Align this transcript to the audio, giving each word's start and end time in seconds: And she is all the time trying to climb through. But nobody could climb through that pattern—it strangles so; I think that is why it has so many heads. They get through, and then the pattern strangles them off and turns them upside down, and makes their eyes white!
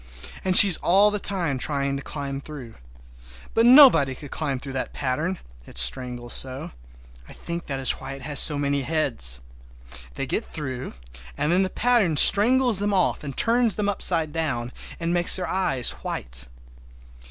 And 0.43 0.57
she 0.57 0.67
is 0.67 0.77
all 0.77 1.11
the 1.11 1.19
time 1.19 1.59
trying 1.59 1.95
to 1.95 2.01
climb 2.01 2.41
through. 2.41 2.73
But 3.53 3.67
nobody 3.67 4.15
could 4.15 4.31
climb 4.31 4.57
through 4.57 4.73
that 4.73 4.93
pattern—it 4.93 5.77
strangles 5.77 6.33
so; 6.33 6.71
I 7.29 7.33
think 7.33 7.67
that 7.67 7.79
is 7.79 7.91
why 7.91 8.13
it 8.13 8.23
has 8.23 8.39
so 8.39 8.57
many 8.57 8.81
heads. 8.81 9.41
They 10.15 10.25
get 10.25 10.43
through, 10.43 10.95
and 11.37 11.51
then 11.51 11.61
the 11.61 11.69
pattern 11.69 12.17
strangles 12.17 12.79
them 12.79 12.95
off 12.95 13.23
and 13.23 13.37
turns 13.37 13.75
them 13.75 13.87
upside 13.89 14.33
down, 14.33 14.71
and 14.99 15.13
makes 15.13 15.35
their 15.35 15.47
eyes 15.47 15.91
white! 15.91 16.47